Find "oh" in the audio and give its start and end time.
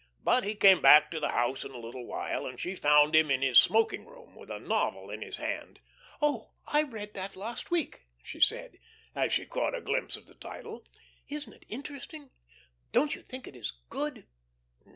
6.23-6.53